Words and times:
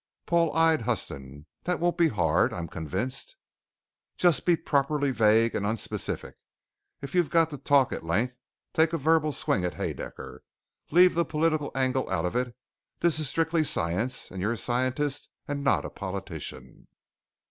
Paul 0.25 0.51
eyed 0.55 0.81
Huston. 0.81 1.45
"That 1.65 1.79
won't 1.79 1.95
be 1.95 2.07
hard. 2.07 2.53
I'm 2.53 2.67
convinced" 2.67 3.35
"Just 4.17 4.47
be 4.47 4.55
properly 4.57 5.11
vague 5.11 5.53
and 5.53 5.63
un 5.63 5.77
specific. 5.77 6.37
If 7.03 7.13
you've 7.13 7.29
got 7.29 7.51
to 7.51 7.59
talk 7.59 7.93
at 7.93 8.03
length, 8.03 8.33
take 8.73 8.93
a 8.93 8.97
verbal 8.97 9.31
swing 9.31 9.63
at 9.63 9.75
Haedaecker. 9.75 10.39
Leave 10.89 11.13
the 11.13 11.23
political 11.23 11.71
angle 11.75 12.09
out 12.09 12.25
of 12.25 12.35
it; 12.35 12.55
this 13.01 13.19
is 13.19 13.29
strictly 13.29 13.63
science 13.63 14.31
and 14.31 14.41
you're 14.41 14.53
a 14.53 14.57
scientist 14.57 15.29
and 15.47 15.63
not 15.63 15.85
a 15.85 15.89
politician. 15.91 16.87